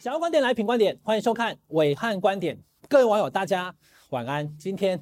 [0.00, 2.58] 想要观点来品观点，欢迎收看伟汉观点。
[2.88, 3.74] 各位网友，大家
[4.08, 4.50] 晚安。
[4.56, 4.98] 今天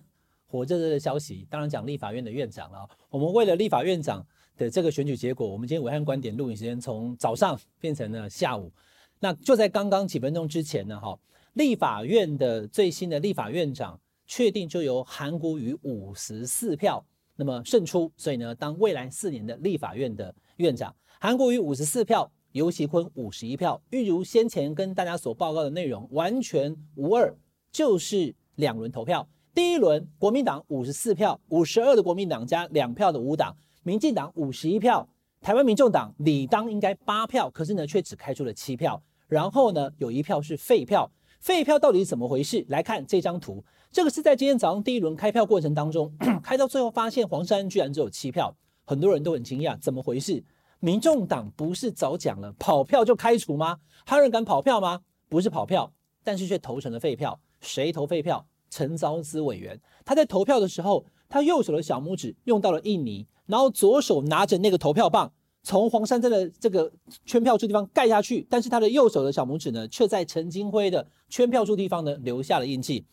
[0.48, 2.84] 火热的消息，当然讲立法院的院长了。
[3.08, 8.72] 我们为了立法院长的这个选举结果，我们今天暐瀚观点录影时间从早上变成了下午。
[9.20, 11.16] 那就在刚刚几分钟之前呢，哈，
[11.52, 17.06] 立法院的最新的立法院长确定就由韩国瑜五十四票
[17.36, 22.28] 那么胜出，所以呢，当未来四年的立法院的院长，韩国瑜五十四票。
[22.52, 27.36] 游锡堃五十一票，预如先前跟大家所报告的内容，完全无二，
[27.70, 29.28] 就是两轮投票。
[29.54, 35.08] 第一轮国民党五十四票，五十二的国民党加两票的无党，民进党五十一票，
[35.40, 39.02] 台湾民众党理当应该八票，可是呢却只开出了七票。
[39.26, 42.64] 然后呢有一票是废票，废票到底怎么回事？
[42.68, 46.10] 来看这张图，这个是在今天早上第一轮开票过程当中，
[46.42, 50.42] 开到最后发现黄山居然只有七票，很多人都很惊讶，怎么回事？
[50.80, 53.80] 民众党不是早讲了跑票就开除吗？
[54.06, 55.02] 还有人敢跑票吗？
[55.28, 57.40] 不是跑票，但是却投成了废票。
[57.60, 58.46] 谁投废票？
[58.70, 59.80] 陈昭姿委员。
[60.04, 66.92] 他在投票的时候，他右手的小拇指用到了印尼，然后左手拿着那个投票棒，从黄珊珊的这个
[67.24, 73.04] 圈票处地方盖下去，但是他的右手的小拇指呢，却在陈金辉的圈票处地方呢留下了印记。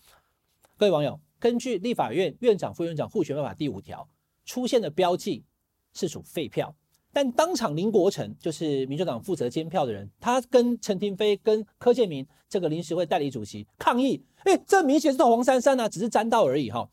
[0.77, 4.07] 各位网友，根据立法院院长、副院长互选办法第五条，
[4.45, 5.43] 出现的标记
[5.93, 6.75] 是属废票。
[7.15, 16.85] 但当场林国成就是民主党负责监票的人，他跟陈亭妃、跟柯建铭这个临时会代理主席抗议，哎、欸，这明显是黄珊珊啊，只是沾到而已哈。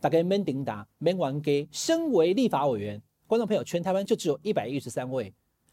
[0.00, 1.68] 大概没顶打，没完给。
[1.70, 5.30] 身为立法委员，观众朋友，全台湾就只有一百一十三位，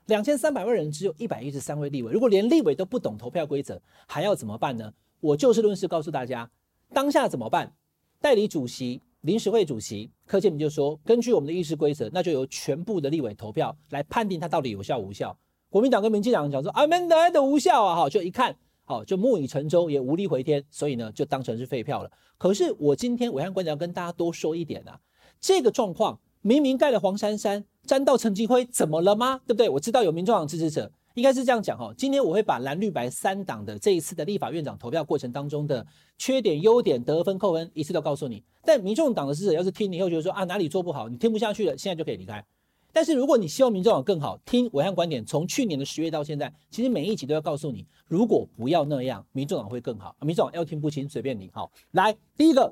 [0.08, 4.92] 两千三百万人只有一百一十三位立委，如果连立委都不懂投票规则，还要怎么办呢？
[5.22, 6.52] 我就事论事告诉大家，
[6.94, 7.74] 当下怎么办？
[8.20, 9.00] 代理主席。
[9.24, 15.38] 临时会主席柯建铭就说：“根据我们的议事规则，那就由全部的立委投票来判定它到底有效无效。”
[15.72, 22.12] 国民党跟民进党讲说：“啊，没得的无效啊！”哈，就一看，好，就木已成舟，也无力回天，所以呢，就当成是废票了。
[22.38, 25.00] 可是我今天暐瀚观点要跟大家多说一点啊，
[25.40, 29.40] 这个状况明明盖了黄珊珊，沾到陈金辉，怎么了吗？
[29.48, 29.70] 对不对？
[29.70, 30.92] 我知道有民众党支持者。
[31.16, 35.86] 应该是这样讲哈，今天我会把蓝绿白三党的这一次的立法院长投票过程当中的
[36.18, 38.44] 缺点、优点、得分、扣分一次都告诉你。
[38.66, 42.44] 但民众党的支持者要是听你以后觉得说啊哪里做不好，你听不下去了，现在就可以离开。
[42.92, 50.16] 但是如果你希望民众党更好，听暐瀚观点，从去年的十月到现在，其实每一集都要告诉你，如果不要那样，民众党会更好。
[50.22, 51.50] 民众党要听不清随便你。
[51.54, 52.72] 好，来第一个，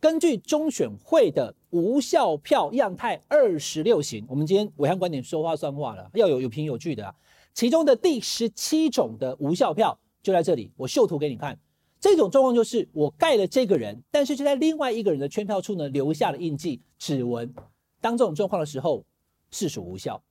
[0.00, 7.14] 根据中选会的无效票样态二十六型，我们今天暐瀚观点说话算话了，要有有凭有据的啊。
[7.58, 11.58] 其中的第十七种的无效票就在这里，我秀图给你看。
[11.98, 17.52] 这种状况就是我盖了这个人，但是就在另外一个人的圈票处呢留下了印记、指纹。
[18.00, 19.04] 当这种状况的时候，
[19.50, 20.22] 是属无效。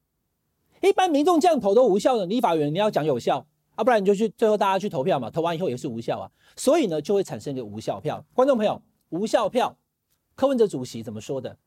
[0.81, 3.45] 一般民众这样投都无效的，立法员你要讲有效
[3.75, 6.31] 啊，不然你就去最后大家去投票嘛，投完以后也是无效啊。
[6.55, 8.25] 所以呢，就会产生一个无效票。
[8.33, 9.77] 观众朋友，无效票，
[10.33, 11.57] 柯文哲主席怎么说的？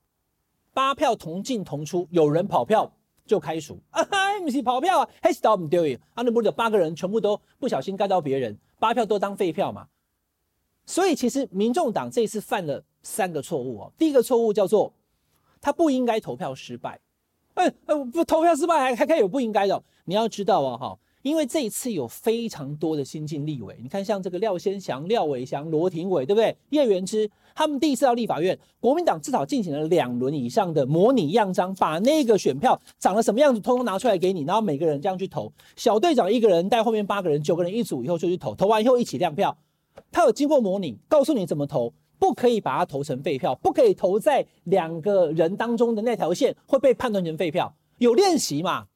[0.72, 2.90] 八票同进同出，有人跑票。
[3.30, 4.04] 就开除啊！
[4.42, 6.22] 不是跑票啊，还是倒不丢啊？
[6.24, 9.86] 那不是八个人全部都不小心盖到别人，八票都当废票嘛？
[10.84, 13.92] 所以其实民众党这次犯了三个错误哦。
[13.96, 14.92] 第一个错误叫做
[15.60, 16.98] 他不应该投票失败，
[17.54, 19.80] 哎呃不投票失败还还可以有不应该的。
[20.06, 20.98] 你要知道哦哈。
[21.22, 26.56] 因为这一次有非常多的新进立委，你看像这个廖先祥、廖伟翔、罗廷伟，对不对？
[26.70, 35.52] 叶元之他们第一次到立法院，国民党至少进行了两轮以上的模拟样张，把那个选票长了什么样子，通通拿出来给你，然后每个人这样去投。
[35.76, 39.56] 小队长一个人带后面八个人，九个人一组以后就去投，投完以后一起亮票。
[40.10, 48.86] 他有经过模拟，告诉你怎么投，不可以把它投成废票，不可以投在两个人当中的那条线会被判断成废票，有练习嘛？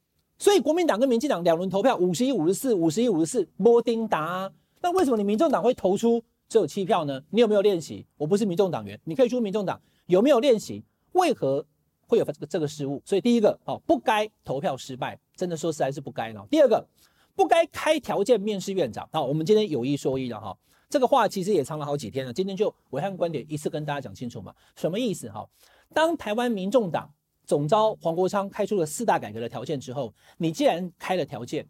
[0.45, 4.53] 所以国民党跟民进党两轮投票，五十一、五十四、五十一、五十四，摸丁达。
[4.83, 7.19] 那为什么你民众党会投出只有七票呢？
[7.31, 8.05] 你有没有练习？
[8.19, 10.85] 我不是民众党员，你可以说民众党有没有练习？
[11.13, 11.65] 为何
[12.07, 13.01] 会有这个这个失误？
[13.07, 16.47] 所以第一个哦，不该投票失败，真的说实在是不该呢。
[16.51, 16.87] 第二个，
[17.35, 19.09] 不该开条件面试院长。
[19.13, 20.55] 好，我们今天有一说一了哈，
[20.91, 22.31] 这个话其实也藏了好几天了。
[22.31, 25.49] 今天就暐瀚观点一次跟大家讲清楚嘛，什么意思哈？
[25.95, 27.11] 当台湾民众党。
[27.45, 31.67] 总招黄国昌开出了四大改革的条件之后，你既然开了条件，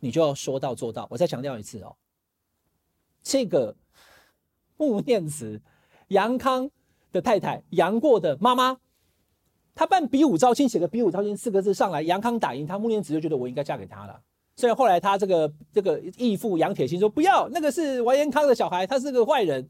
[0.00, 1.06] 你就要说到做到。
[1.10, 1.94] 我再强调一次哦，
[3.22, 3.76] 这个
[4.76, 5.60] 穆念慈
[6.08, 6.70] 杨康
[7.12, 8.78] 的太太杨过的妈妈，
[9.74, 14.20] 她办比武招亲，写个比武招亲四个字上来，杨康打赢他，穆念慈就觉得我应该嫁给他了。
[14.56, 19.68] 虽然后来他这个这个义父杨铁心说不要，那个是完颜康的小孩，他是个坏人，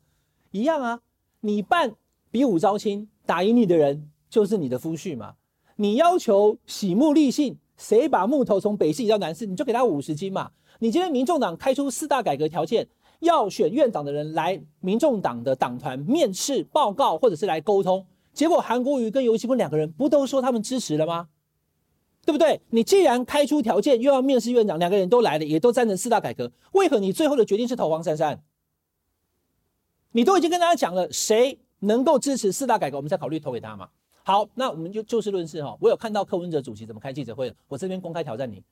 [0.51, 1.01] 一样啊。
[1.41, 1.95] 你办
[2.31, 4.09] 比武招亲，打赢你的人。
[4.33, 5.35] 就是你的夫婿嘛，
[5.77, 10.51] 你要求洗木立信，谁把木头从北市移到南市，你就给他五十斤嘛。
[10.79, 12.89] 你今天民众党开出四大改革条件，
[13.21, 21.29] 要选院长的人来民众党的党团面试报告，或者是来沟通，结果韩国瑜跟游锡堃两个人不都说他们支持了吗？
[22.25, 22.63] 对不对？
[22.71, 28.43] 你既然开出条件，又要面试院长，两个人都来了，也都赞成四大改革，为何你最后的决定是投黄珊珊？
[30.13, 33.91] 你都已经跟大家讲了，谁能够支持四大改革，我们再考虑投给他嘛。
[34.25, 35.77] 好，那我们就就事论事哈。
[35.81, 38.63] 我有看到柯文哲主席怎么开记者会的，我这边公开挑战你。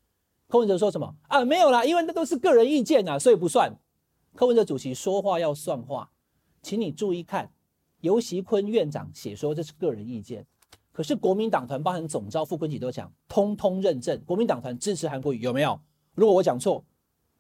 [0.49, 1.44] 柯文哲说什么啊？
[1.44, 3.73] 没有啦，因为那都是个人意见啊，所以不算。
[4.37, 6.08] 柯文哲主席说话要算话，
[6.62, 7.50] 请你注意看，
[8.00, 10.47] 游锡堃院长写说这是个人意见。
[10.93, 15.81] 可是国民党团包含总召傅昆萁都讲，通通认证，国民党团支持韩国瑜有没有？
[16.14, 16.85] 如果我讲错，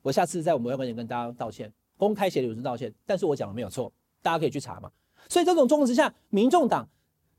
[0.02, 2.92] 我下次在我们会面前跟大家道歉，公开写留道歉。
[3.06, 3.92] 但是我讲的没有错，
[4.22, 4.90] 大家可以去查嘛。
[5.28, 6.88] 所以这种状况之下，民众党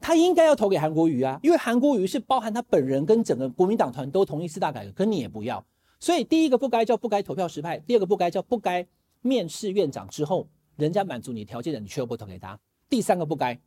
[0.01, 5.63] 他应该要投给韩国瑜啊，因为韩国瑜是包含他本人跟整个国民党团都同意四大改革，可你也不要。
[5.99, 8.85] 所以第一个不该叫不该投票失败，第二个不该叫不该
[9.21, 12.59] 面试院长之后，人家满足你条件的，你却又不投给他。
[12.89, 13.57] 第三个不该。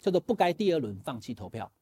[0.00, 1.72] 叫做不该第二轮放弃投票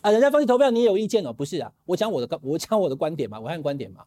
[0.00, 0.10] 啊！
[0.10, 1.34] 人家放弃投票，你也有意见哦？
[1.34, 4.06] 不是啊，我讲我的，我讲我的观点嘛，我看观点嘛。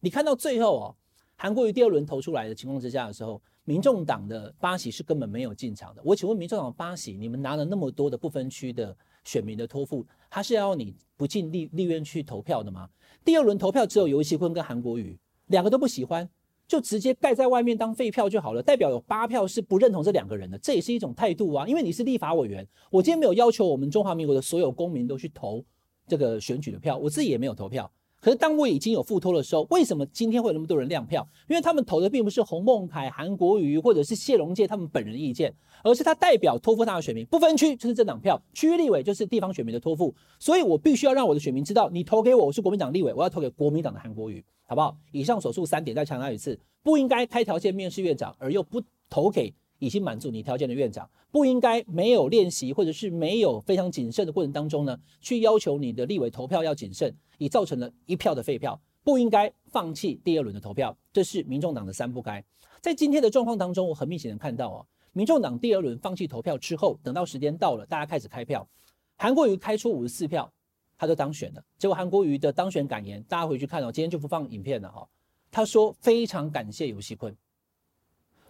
[0.00, 0.94] 你看到最后哦，
[1.36, 6.00] 韩国瑜第二轮投出来的情况之下的时候，民众党的八席是根本没有进场的。
[6.02, 12.88] 我请问民众党八席，你们拿了那么多的不分区的选民的托付，他是要你不进立立院去投票的吗？
[13.22, 15.18] 第二轮投票只有游锡堃跟韩国瑜
[15.48, 16.26] 两个都不喜欢。
[16.68, 21.64] 就直接盖在外面当废票就好了，代表有八票是不认同这两个人的，这也是一种态度啊。
[21.64, 25.64] 因为你是立法委员，我今天没有要求我们中华民国的所有公民都去投
[26.08, 27.88] 这个选举的票，我自己也没有投票。
[28.20, 31.28] 可是当我已经有付托的时候，为什么今天会有那么多人亮票？
[31.48, 35.54] 因为他们投的并不是洪孟楷、韩国瑜或者是谢龙介他们本人意见，
[35.84, 44.44] 而是他代表托付他的选民，不分区就是政党票，区域立委就是地方选民的托付，所以我必须要让我的选民知道，你投给我，我是国民党立委，我要投给国民党的韩国瑜。
[44.68, 44.96] 好不好？
[45.12, 60.96] 以上所述三点，再强调一次：不应该开条件面试院长，而又不投给已经满足你条件的院长；不应该没有练习或者是没有非常谨慎的过程当中呢，去要求你的立委投票要谨慎，已造成了一票的废票；不应该放弃第二轮的投票。
[61.12, 62.44] 这是民众党的三不该。
[62.80, 68.68] 在今天的状况当中，我很明显的看到哦，民众党第二轮放弃投票之后，等到时间到了，大家开始开票，
[69.16, 70.52] 韩国瑜开出五十四票。
[70.98, 75.06] 他就当选了，结果韩国瑜的当选感言，大家回去看哦，今天就不放影片了哈。
[75.50, 77.36] 他说非常感谢游锡堃，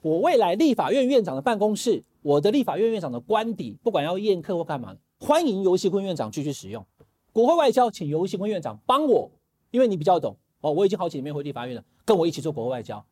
[0.02, 6.84] 我未来立法院院长的办公室，我的立法院院长的官邸，不管要宴客或干嘛，欢迎游锡堃院长继续使用。
[7.32, 9.31] 国会外交，请游锡堃院长帮我，
[9.70, 10.72] 因为你比较懂哦。
[10.72, 13.04] 我已经好几年没回立法院了，跟我一起做国会外交。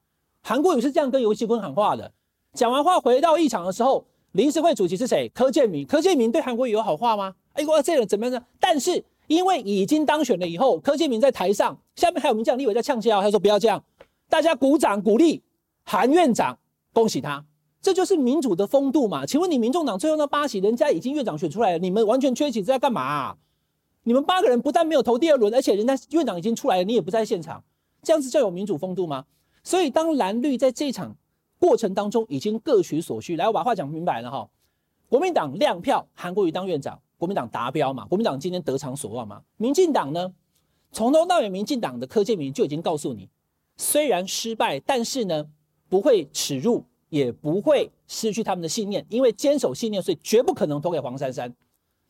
[0.42, 2.12] 韩国瑜是这样跟游锡堃喊话的。
[2.52, 5.28] 讲完话回到议场的时候，临时会主席是谁？
[5.34, 5.86] 柯建铭。
[5.86, 7.34] 柯建铭对韩国瑜有好话吗？
[7.54, 8.44] 哎，我这人怎么样呢？
[8.60, 9.04] 但是。
[9.26, 13.82] 因为已经当选了以后，柯建铭在台上，下面还有民进党立委在呛声，他说不要这样，
[14.28, 15.42] 大家鼓掌鼓励
[15.82, 16.58] 韩院长，
[16.94, 17.44] 恭喜他，
[17.82, 19.26] 这就是民主的风度嘛。
[19.26, 23.36] 请问你民众党最后那八席，人家已经院长选出来了，你们完全缺席在干嘛啊？
[24.04, 27.62] 你们八个人不但没有投第二轮，而且人家院长已经出来了，你也不在现场，
[28.02, 29.26] 这样子叫有民主风度吗？
[29.62, 31.14] 所以当蓝绿在这场
[31.58, 34.48] 过程当中已经各取所需，来，我把话讲明白了哈，
[35.08, 36.98] 国民党亮票，韩国瑜当院长。
[37.16, 38.04] 国民党达标嘛？
[38.06, 39.40] 国民党今天得偿所望嘛？
[39.56, 40.34] 民进党呢？
[40.92, 43.30] 从头到尾，民进党的柯建铭就已经告诉你，
[43.78, 45.46] 虽然失败，但是呢，
[45.94, 51.54] 不会耻辱，也不会失去他们的信念，因为坚守信念，所以绝不可能投给黄珊珊。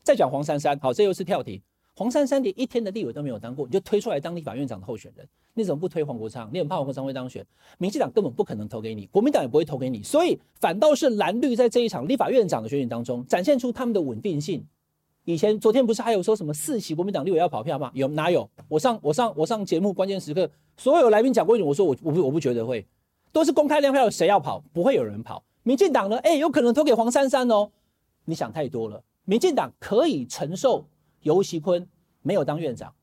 [0.01, 1.61] 再讲黄珊珊，好，这又是跳题。
[1.93, 5.23] 黄珊珊连一天的立委都没有当过，你就推出来当立法院长的候选人，
[5.53, 6.49] 你怎么不推黄国昌？
[6.51, 7.45] 你很怕黄国昌会当选？
[7.77, 14.65] 民进党根本不可能投给你，国民党也不会投给你，所以反倒是蓝绿在这一场立法院长的选举当中，展现出他们的稳定性。
[15.25, 17.91] 以前昨天不是还有说什么四席国民党立委要跑票吗？
[17.93, 18.49] 有哪有？
[18.67, 22.83] 我上我上我上节目关键时刻，所有来宾讲过一句，我说我我不我不觉得会，
[23.35, 24.63] 都是公开亮票，谁要跑？
[24.71, 25.43] 不会有人跑。
[25.63, 26.17] 民进党呢？
[26.19, 27.69] 哎，有可能投给黄珊珊哦。
[28.23, 29.03] 你想太多了。
[29.25, 30.87] 民进党可以承受
[31.19, 31.85] 游锡堃
[32.21, 32.93] 没有当院长，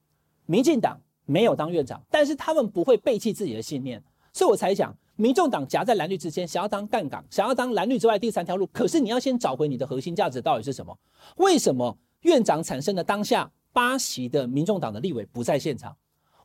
[0.47, 8.67] 民进党没有当院长，但是他们不会背弃自己的信念，所以我才讲，民众党夹在蓝绿之间，想要当杠杆，想要当蓝绿之外第三条路。
[8.73, 10.99] 可是你要先找回你的核心价值到底是什么？
[11.37, 11.95] 为什么？
[12.23, 15.95] 院长产生的当下，八席的民众党的立委不在现场，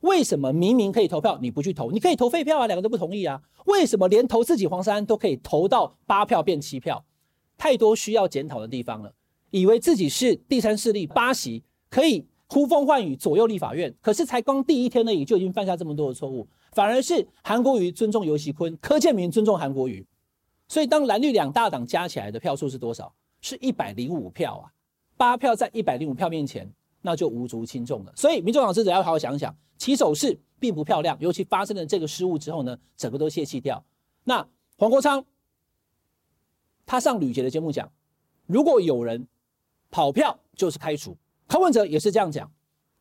[0.01, 1.91] 为什么明明可以投票你不去投？
[1.91, 7.03] 你可以投废票啊，两个都不同意啊，为什么连投自己黄珊都可以投到八票变七票？
[7.57, 9.13] 太多需要检讨的地方了。
[9.49, 16.47] 以为自己是第三势力，八席可以呼风唤雨左右立法院，可是才刚第一天而已，就已经犯下这么多的错误。
[16.73, 20.05] 反而是韩国瑜尊重游锡堃，柯建铭尊重韩国瑜，
[20.67, 23.11] 所以当蓝绿两大党加起来的票数是多少？
[23.41, 24.69] 是一百零五票啊。
[25.15, 28.13] 八票在一百零五票面前，那就无足轻重了。
[28.15, 31.17] 所以，民众党支持者要好好想想，起手式并不漂亮。
[31.19, 33.83] 尤其发生了这个失误之后呢，整个都泄气掉。
[34.23, 35.23] 那黄国昌
[36.85, 37.91] 他上吕捷的节目讲，
[38.45, 39.27] 如果有人
[39.89, 41.15] 跑票就是开除。
[41.47, 42.51] 柯文哲也是这样讲。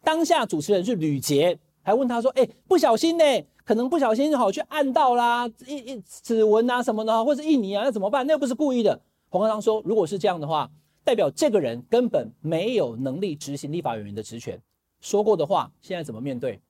[0.05, 3.25] 当下主持人是吕捷，还问他说：“哎、不小心呢、
[3.65, 8.25] 可能不小心好去按到啦，一一指纹啊什么的，或者印泥啊，那怎么办？
[8.25, 10.71] 那又不是故意的。”黄国昌说：“如果是这样的话，
[11.07, 14.61] 代表这个人根本没有能力执行立法委员的职权。
[15.01, 16.61] 说过的话，现在怎么面对？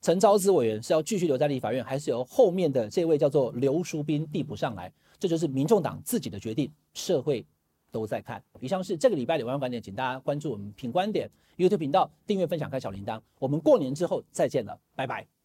[0.00, 4.92] 陈昭姿委员是要继续留在立法院，还是由后面的这位叫做刘淑彬递补上来？
[5.20, 7.46] 这就是民众党自己的决定，社会
[7.92, 8.42] 都在看。
[8.58, 15.39] 以上是这个礼拜的暐瀚观点，请大家关注我们品观点。” YouTube 频道订阅、分享、开小铃铛，我们过年之后再见了，拜拜。